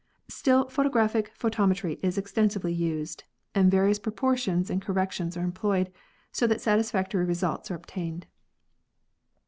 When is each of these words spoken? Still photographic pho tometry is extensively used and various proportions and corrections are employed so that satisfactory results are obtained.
Still 0.29 0.67
photographic 0.67 1.31
pho 1.35 1.49
tometry 1.51 1.99
is 2.01 2.17
extensively 2.17 2.73
used 2.73 3.23
and 3.53 3.69
various 3.69 3.99
proportions 3.99 4.71
and 4.71 4.81
corrections 4.81 5.37
are 5.37 5.43
employed 5.43 5.91
so 6.31 6.47
that 6.47 6.59
satisfactory 6.59 7.23
results 7.23 7.69
are 7.69 7.75
obtained. 7.75 8.25